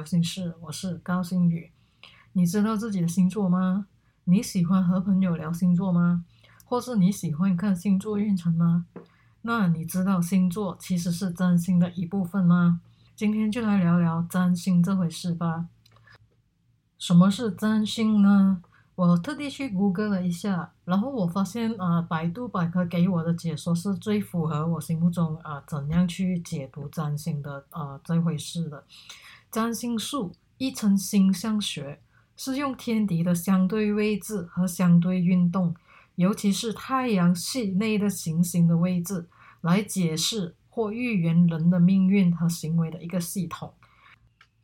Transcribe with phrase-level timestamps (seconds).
[0.00, 1.70] 聊心事，我是高星宇。
[2.32, 3.86] 你知道自己的星座吗？
[4.24, 6.24] 你喜欢和朋友聊星座吗？
[6.64, 8.86] 或是你喜欢看星座运程吗？
[9.42, 12.80] 那你知道星座其实是占星的一部分吗？
[13.14, 15.66] 今天就来聊聊占星这回事吧。
[16.96, 18.62] 什么是占星呢？
[18.94, 28.82] 我特地去谷歌了一下，然后我发现啊，百度百科给我的解说是最符合我心目中啊怎样去解读占星的啊这回事的。
[29.50, 32.00] 占星术亦称星象学，
[32.36, 35.74] 是用天体的相对位置和相对运动，
[36.14, 39.28] 尤其是太阳系内的行星的位置，
[39.60, 43.74] 来解释或预言人的命运和行为的一个系统。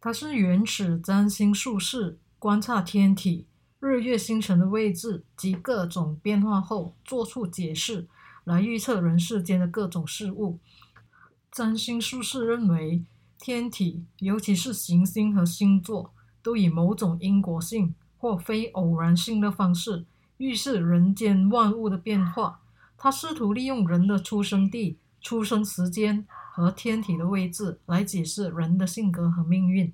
[0.00, 3.46] 它是原始占星术士观察天体。
[3.80, 8.08] 日月星辰的位置及各种变化后，做出解释
[8.44, 10.58] 来预测人世间的各种事物。
[11.52, 13.04] 占星术士认为，
[13.44, 20.06] 天体，尤其是行星和星座，都以某种因果性或非偶然性的方式
[20.38, 22.62] 预示人间万物的变化。
[22.96, 29.92] 他试图利用人的出生地、出生时间和天体的位置来解释人的性格和命运。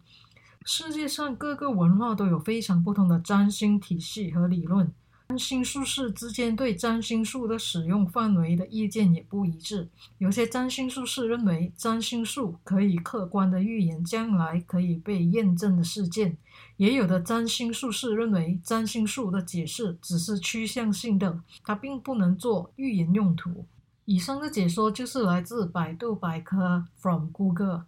[0.64, 4.92] 世界上各个文化都有非常不同的占星体系和理论，
[5.30, 9.88] 占星术士之间对占星术的使用范围的意见也不一致。
[10.18, 16.36] 有些占星术士认为占星术可以客观的预言将来可以被验证的事件，
[16.78, 23.64] 也有的占星术士认为占星术的解释只是趋向性的，它并不能做预言用途。
[24.06, 27.84] 以上的解说就是来自百度百科 from Google。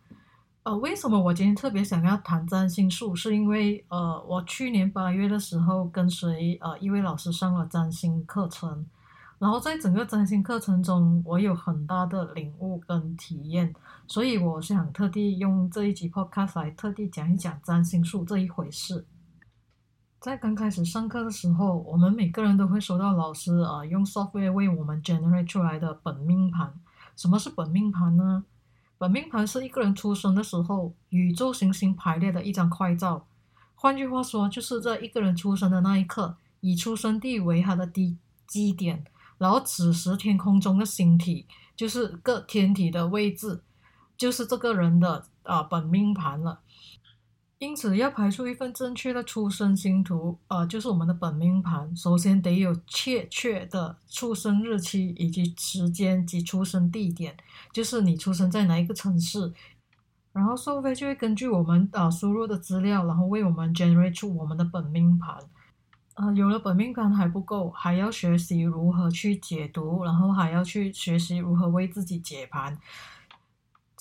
[0.65, 3.17] 呃，为什么我今天特别想要谈占星术？
[3.17, 8.87] 是因为呃，我去年八月的时候跟随呃一位老师上了占星课程，
[9.41, 13.75] 然后在整个占星课程中，我有很大的领悟跟体验，
[14.07, 19.05] 所以我想特地用这一集 podcast 来特地讲一讲占星术这一回事。
[20.21, 26.73] 在刚开始上课的时候，我们每个人都会收到老师啊用 software 为我们 generate 出来的本命盘。
[27.17, 28.45] 什么是本命盘呢？
[29.03, 33.27] 本命盘是一个人出生的时候宇宙行星排列的一张快照，
[33.75, 39.05] 换句话说，就是在一个人出生的那一刻，以出生地为他的基基点，
[39.39, 43.61] 然后此时天空中的星体就是各天体的位置，
[44.17, 46.61] 就是这个人的啊本命盘了。
[47.63, 57.37] 因此，要排出一份正确的出生星图，呃，就是我们的本命盘，首先得有确切的出生日期以及时间及出生地点，
[57.73, 59.53] 就是你出生在哪一个城市。
[60.33, 65.39] 然后，收费就会根据我们啊输入的资料，然后为我们 generate 出我们的本命盘。
[66.15, 72.77] 呃，有了本命盘还不够，还要学习如何去解读，然后还要去学习如何为自己解盘。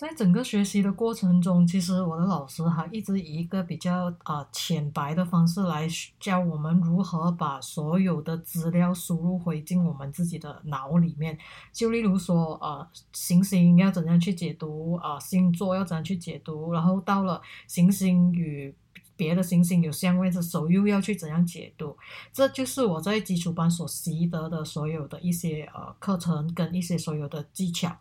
[0.01, 5.87] 在整个学习的过程中，其实我的老师还一直以一个比较啊浅白的方式来
[6.19, 11.37] 教我们如何把所有的资料输入回进我们自己的脑里面。
[11.71, 18.73] 就例如说，呃，行星要怎样去解读啊，星座要怎样去解读，然后到了行星与
[19.15, 21.95] 别的行星有相位的时候，又要去怎样解读。
[22.33, 27.95] 这就是我在基础班所习得的所有的一些呃课程跟一些所有的技巧。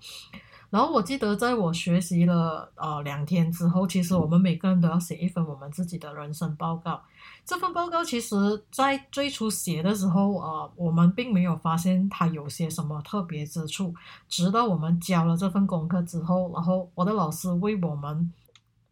[0.71, 7.03] 然后我记得，在我学习了呃两天之后，其实我们每个人都要写一份我们自己的人生报告。
[7.45, 8.37] 这份报告其实，
[8.71, 13.93] 在最初写的时候，呃，我们并没有发现它有些什么特别之处。
[14.29, 18.33] 直到我们交了这份功课之后，然后我的老师为我们，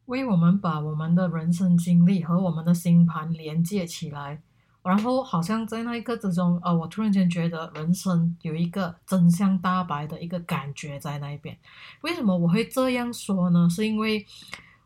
[0.07, 4.43] 为我们把我们的人生经历和我们的星盘连接起来。
[4.89, 11.55] 然后好像在那一刻之中，呃，我突然间觉得人生有一个真相大白的一个感觉在那一边。
[12.01, 13.69] 为什么我会这样说呢？
[13.69, 14.25] 是因为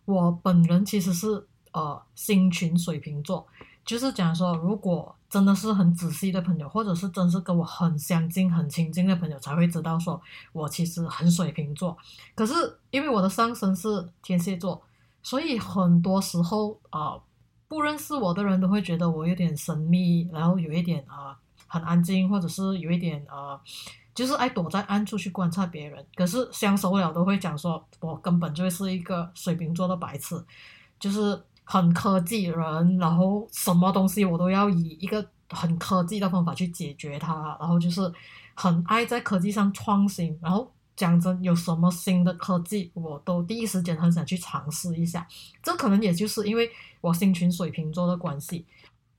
[0.05, 3.47] 我本人其实是呃星群水瓶座，
[3.85, 10.21] 就是讲说，如果真的是很仔细的朋友，或者是真是跟我很相近、很亲近的朋友，才会知道说
[10.53, 11.97] 我其实很水瓶座。
[12.35, 12.55] 可是
[12.91, 14.83] 因为我的上升是天蝎座，
[15.23, 17.15] 所以很多时候啊。
[17.73, 21.35] 不认识我的人都会觉得我有点神秘，然后有一点啊
[21.67, 23.59] 很安静，或者是有一点呃，
[24.15, 26.05] 就是爱躲在暗处去观察别人。
[26.15, 30.39] 可是相熟了都会讲说，我根本就是一个水瓶座的白痴，
[31.01, 38.13] 就是很科技人，然后什么东西我都要以一个很科技的方法去解决它，然后就是
[38.53, 40.71] 很爱在科技上创新，然后。
[41.03, 45.27] 讲真，有什么新的科技，我都第一时间很想去尝试一下。
[45.61, 46.71] 这可能也就是因为
[47.01, 48.65] 我星群水瓶座的关系。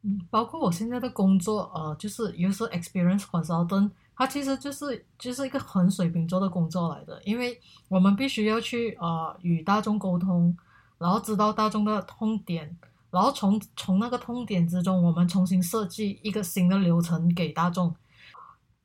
[0.04, 7.22] 嗯，包括我现在的工作，呃，就是 user experience consultant，它其实就是就是一个很水瓶座的工作来的。
[7.26, 7.60] 因为
[7.90, 10.56] 我们必须要去呃与大众沟通，
[10.98, 12.74] 然后知道大众的痛点，
[13.12, 17.94] 然后从从那个痛点之中，我们重新设计一个新的流程给大众。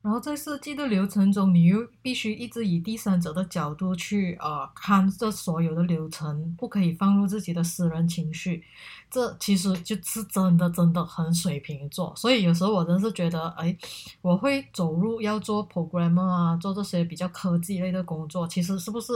[0.09, 8.65] 然后在设计的流程中，你又必须一直以第三者的角度去呃看这所有的流程，不可以放入自己的私人情绪。
[9.11, 12.11] 这其实就是真的真的很水瓶座。
[12.17, 13.77] 所以有时候我真是觉得，哎，
[14.23, 19.13] 我会走入要做 programmer 啊，做这些比较科技类的工作，其实是不是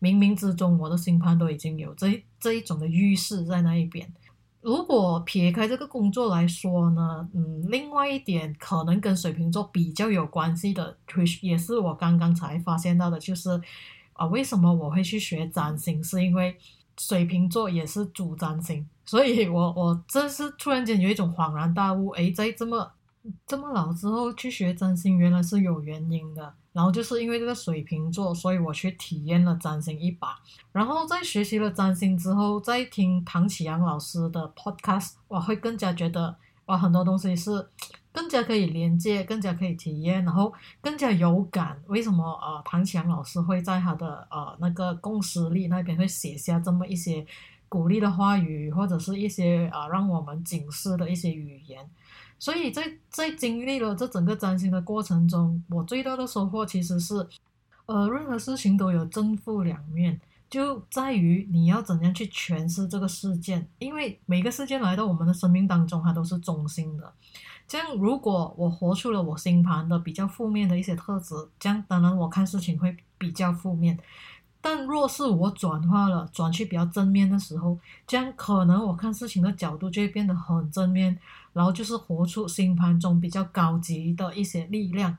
[0.00, 4.08] 冥冥之中我的星盘都已经有这这一种的预示在那一边？
[4.66, 10.96] 如果撇开这个工作来说呢，嗯，另外一点可能跟水瓶座比较有关系的，
[11.40, 13.48] 也是我刚刚才发现到的，就是
[14.14, 16.02] 啊，为什么我会去学占星？
[16.02, 16.56] 是因为
[16.98, 22.90] 水瓶座也是主占星，所以我我这是突然间有一种恍然大悟，诶，在这么
[23.46, 26.54] 这么老之后去学占星，原来是有原因的。
[26.72, 30.38] 然后就是因为这个水瓶座，所以我去体验了占星一把。
[30.72, 36.36] 然后在学习了占星之后，再听唐启阳老师的 podcast，我会更加觉得
[36.66, 37.66] 哇，很多东西是
[38.12, 40.52] 更加可以连接，更加可以体验，然后
[40.82, 41.80] 更加有感。
[41.86, 47.26] 为什么呃，唐启阳老师会在他的呃那个共识力那边会写下这么一些
[47.70, 51.88] 鼓励的话语，或者是一些啊让我们警示的一些语言？
[52.38, 57.26] 所以在在经历了这整个占星的过程中，我最大的收获其实是，
[57.86, 63.66] 呃，任何事情都有正负两面，就在于你要怎样去诠释这个事件。
[63.78, 67.12] 因为每个事件来到我们的生命当中，它都是中心的。
[67.66, 73.98] 这样，如果我活出了我星盘的比较负面的一些特质，这样当然我看事情会比较负面。
[74.60, 81.16] 但若是我转化了，转去比较正面的时候，这样可能我看事情的角度就会变得很正面，
[81.56, 85.16] 然后就是活出星盘中比较高级的一些力量，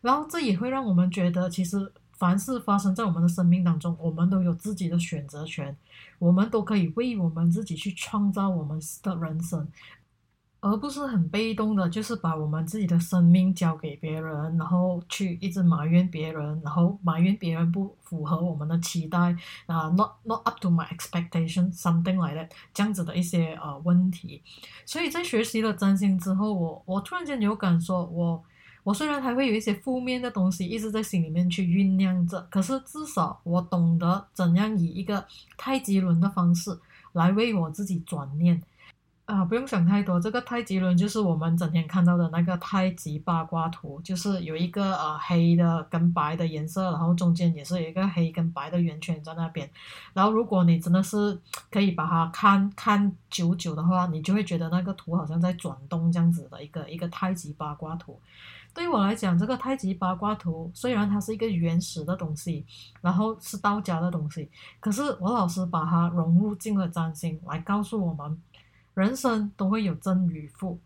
[0.00, 5.76] 然后这也会让我们觉得，其实凡事发生在我们的生命当中，我们都有自己的选择权，
[6.20, 9.66] 我们都可以为我们自己去创造我们的人生。
[10.62, 19.18] 而不是很被动的，就是把我们自己的生命交给别人，然后去一直埋怨别人，然后埋怨别人不符合我们的期待
[19.66, 24.40] 啊，not not up to my expectation，something like that，这样子的一些呃问题。
[24.86, 28.40] 所以在学习了占星之后，我我突然间有感说，我
[28.84, 35.26] 我虽然还会有一些负面的东西一直在心里面去酝酿着，可是至少我懂得怎样以一个
[35.56, 36.70] 太极轮的方式
[37.14, 38.62] 来为我自己转念。
[39.24, 40.20] 啊，不用想太多。
[40.20, 49.70] 这个太极轮就是我们整天看到的那个太极八卦图，就是有一个呃黑的跟白的颜色，然后中间也是有一个黑跟白的圆圈在那边。
[50.12, 51.40] 然后如果你真的是
[51.70, 58.20] 可以把它看看久久的话，你就会觉得那个图好像在转动这样子的一个一个太极八卦图。
[58.74, 62.66] 对于我来讲，这个太极八卦图虽然它是一个原始的东西，
[63.00, 68.42] 然后是道家的东西，可是我老师把它融入进了占星，来告诉我们。
[68.94, 70.78] 人生都会有正与负，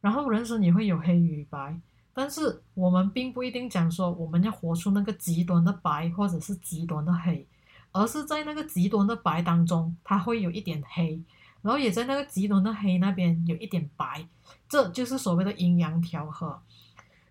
[0.00, 1.80] 然后人生也会有黑与白，
[2.12, 7.46] 但是我们并不一定讲说我们要活出那个极端的白或者是极端的黑，
[7.92, 11.22] 而是在那个极端的白当中，它会有一点黑，
[11.62, 14.26] 然后也在那个极端的黑那边有一点白，
[14.68, 16.60] 这就是所谓的阴阳调和。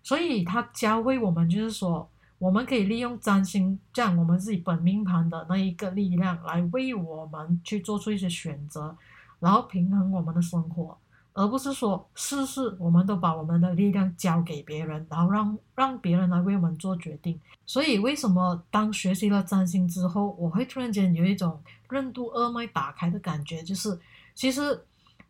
[0.02, 2.08] 所以它教会我们，就是说
[2.38, 8.96] 我们可以利用占星这样我们自己本命盘的那一个力量，来为我们去做出一些选择。
[9.38, 10.96] 然后平衡我们的生活，
[11.32, 17.38] 而不是说事事我们都把我们的力量交给别人，然后让让别人来为我们做决定。
[17.66, 23.62] 所以，为什么当学习了占星之后，我会突然间有一种任督二脉打开的感觉？
[23.62, 23.98] 就是
[24.34, 24.82] 其实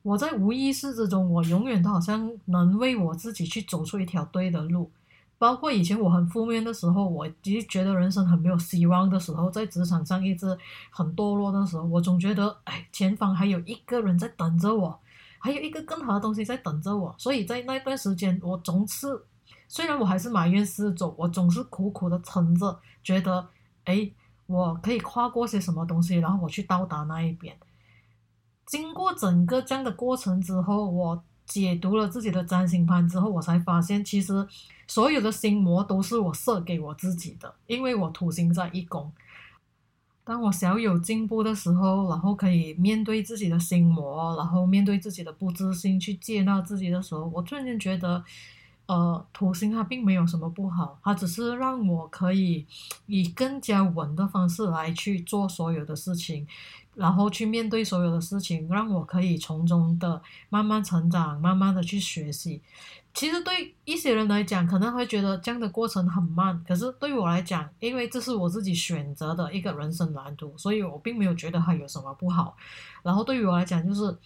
[0.02, 4.90] 我在无意识之中，我永远都好像能为我自己去走出一条对的路。
[5.38, 10.46] 包括以前我很负面的时候，我其实觉得人生很没有希望的时候，在职场上一直
[10.90, 14.98] 很堕落的时候，我总觉得，哎，前方还有一个人在等着我，
[15.38, 17.14] 还有一个更好的东西在等着我。
[17.18, 19.08] 所以在那段时间，我总是，
[19.68, 23.46] 虽然我还是埋怨四周，我总是苦苦的撑着，觉得，
[23.84, 24.10] 哎，
[24.46, 27.54] 我可以跨过些什么东西，然后我去到达那一边。
[28.64, 31.24] 经过整个这样的过程之后，我。
[31.46, 34.46] 解读了自己的占星盘之后，我才发现，其实
[34.86, 37.54] 所有的心魔都是我设给我自己的。
[37.66, 39.12] 因为我土星在一宫，
[40.24, 48.24] 当我小有进步的时候，然后可以面对自己的心魔，然后面对自己的不自信，去接纳自己的时候，我突然间觉得，
[48.86, 52.66] 呃，土星它并没有什么不好，它只是让我可以
[53.06, 56.46] 以更加稳的方式来去做所有的事情，
[56.96, 62.62] 然后去面对所有的事情，让我可以从中的慢慢成长，慢慢的去学习。
[63.14, 72.56] 其实对一些人来讲，可能会觉得这样的过程很慢，可是对我来讲，因为这是我自己选择的一个人生蓝图，所以我并没有觉得它有什么不好。
[73.02, 74.18] 然后对于我来讲，就是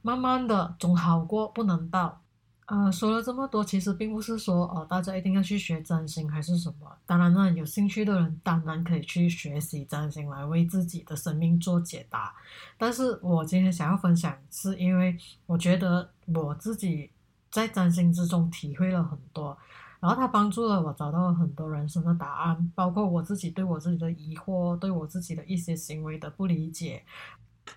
[0.00, 2.20] 慢慢的总好过不能到。
[2.68, 6.86] 呃，说了这么多，其实并不是说呃大家一定要去学占星还是什么。
[7.06, 12.34] 当然呢，有兴趣的人当然可以去学习占星来为自己的生命做解答。
[12.76, 17.10] 但是我今天想要分享，是因为我觉得我自己
[17.50, 19.56] 在占星之中体会了很多，
[19.98, 27.02] 然后它帮助了我找到了很多人生的答案，包括我自己对我自己的疑惑，对我自己的一些行为的不理解，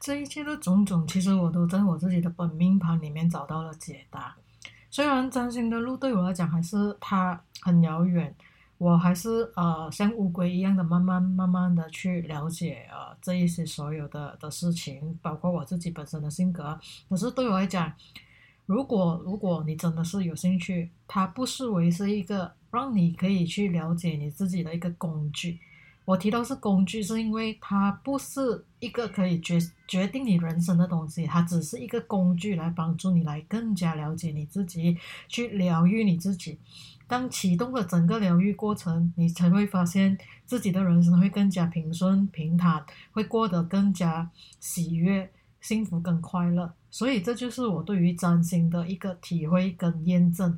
[0.01, 4.36] 这一切的种种，其实我都在我自己的本命盘里面找到了解答。
[4.91, 8.36] 虽然占星的路对我来讲还是它很遥远，
[8.77, 16.77] 我还是呃像乌龟一样的慢慢慢慢的去了解呃这一些所有的的事情，包括我自己本身的性格。
[17.10, 17.89] 可是对我来讲，
[18.65, 25.57] 如果如果你真的是有兴趣，它不视为是一个让你可以去了解你自己的一个工具。
[26.03, 36.58] 我提到是工具，是因为它不是一个可以决决定你人生的东西，它只是一个工具来帮助你来更加了解你自己，去疗愈你自己。
[37.08, 44.29] 当启动了整个疗愈过程，你才会发现自己的人生会更加平顺平坦，会过得更加
[44.60, 45.29] 喜悦、
[45.60, 46.74] 幸福跟快乐。
[46.89, 50.58] 所以这就是我对于占星的一个体会跟验证。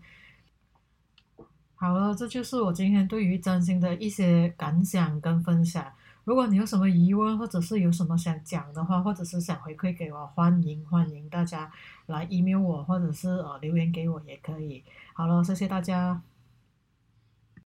[1.83, 5.85] 好了，这就是我今天对于占星的一些感想跟分享。
[6.23, 11.69] 如果你有什么疑问，或者是有什么想讲的话，或者是想回馈给我，欢迎欢迎大家
[12.05, 14.81] 来 email 我，或者是呃留言给我也可以。
[15.11, 16.21] 好了，谢谢大家。